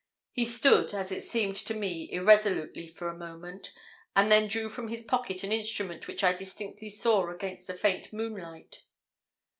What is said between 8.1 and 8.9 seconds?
moonlight.